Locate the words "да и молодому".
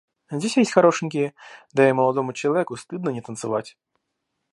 1.73-2.33